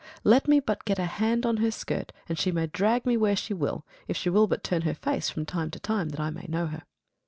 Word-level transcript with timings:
Let 0.23 0.47
me 0.47 0.59
but 0.59 0.83
get 0.83 0.97
a 0.97 1.05
hand 1.05 1.45
on 1.45 1.57
her 1.57 1.69
skirt, 1.69 2.11
and 2.27 2.39
she 2.39 2.51
may 2.51 2.65
drag 2.65 3.05
me 3.05 3.17
where 3.17 3.35
she 3.35 3.53
will, 3.53 3.85
if 4.07 4.17
she 4.17 4.31
will 4.31 4.47
but 4.47 4.63
turn 4.63 4.81
her 4.81 4.95
face 4.95 5.29
from 5.29 5.45
time 5.45 5.69
to 5.69 5.79
time 5.79 6.09
that 6.09 6.19
I 6.19 6.31
may 6.31 6.47
know 6.49 6.65
her. 6.65 6.81